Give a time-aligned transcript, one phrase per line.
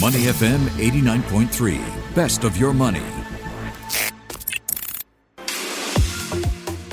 [0.00, 1.76] Money FM 89.3,
[2.14, 3.02] best of your money.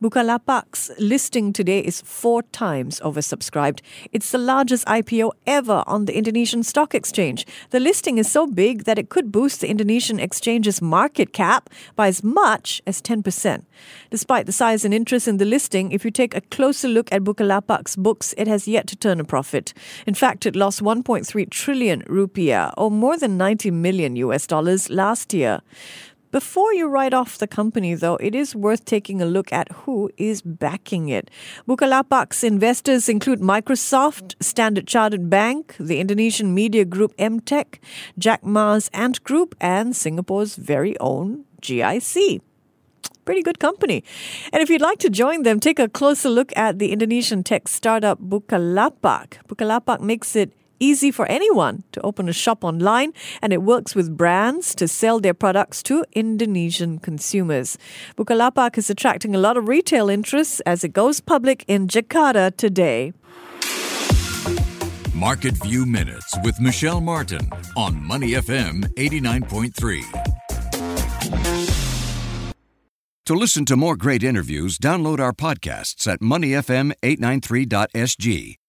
[0.00, 3.80] Bukalapak's listing today is four times oversubscribed.
[4.12, 7.44] It's the largest IPO ever on the Indonesian Stock Exchange.
[7.70, 12.06] The listing is so big that it could boost the Indonesian exchange's market cap by
[12.06, 13.64] as much as 10%.
[14.08, 17.24] Despite the size and interest in the listing, if you take a closer look at
[17.24, 19.74] Bukalapak's books, it has yet to turn a profit.
[20.06, 25.34] In fact, it lost 1.3 trillion rupiah, or more than 90 million US dollars last
[25.34, 25.60] year.
[26.30, 30.10] Before you write off the company, though, it is worth taking a look at who
[30.18, 31.30] is backing it.
[31.66, 37.78] Bukalapak's investors include Microsoft, Standard Chartered Bank, the Indonesian media group Emtek,
[38.18, 42.40] Jack Ma's Ant Group, and Singapore's very own GIC
[43.24, 44.02] pretty good company.
[44.54, 47.68] And if you'd like to join them, take a closer look at the Indonesian tech
[47.68, 49.44] startup Bukalapak.
[49.46, 53.12] Bukalapak makes it easy for anyone to open a shop online,
[53.42, 57.78] and it works with brands to sell their products to Indonesian consumers.
[58.16, 63.12] Bukalapak is attracting a lot of retail interest as it goes public in Jakarta today.
[65.14, 70.04] Market View Minutes with Michelle Martin on Money FM 89.3.
[73.26, 78.58] To listen to more great interviews, download our podcasts at moneyfm893.sg